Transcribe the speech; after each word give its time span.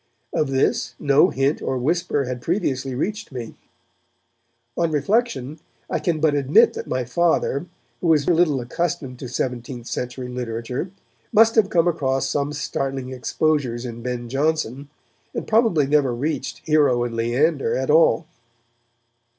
Of 0.33 0.47
this 0.49 0.95
no 0.97 1.29
hint 1.29 1.61
or 1.61 1.77
whisper 1.77 2.23
had 2.23 2.41
previously 2.41 2.95
reached 2.95 3.31
me. 3.31 3.53
On 4.75 4.89
reflection, 4.89 5.59
I 5.91 5.99
can 5.99 6.19
but 6.19 6.33
admit 6.33 6.73
that 6.73 6.87
my 6.87 7.05
Father, 7.05 7.67
who 7.99 8.07
was 8.07 8.27
little 8.27 8.59
accustomed 8.61 9.19
to 9.19 9.29
seventeenth 9.29 9.85
century 9.85 10.27
literature, 10.27 10.89
must 11.31 11.53
have 11.53 11.69
come 11.69 11.87
across 11.87 12.27
some 12.27 12.51
startling 12.51 13.11
exposures 13.13 13.85
in 13.85 14.01
Ben 14.01 14.27
Jonson, 14.27 14.89
and 15.35 15.45
probably 15.47 15.85
never 15.85 16.15
reached 16.15 16.65
'Hero 16.65 17.03
and 17.03 17.15
Leander' 17.15 17.77
at 17.77 17.91
all. 17.91 18.25